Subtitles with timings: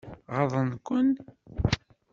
[0.35, 1.09] Ɣaḍent-ken?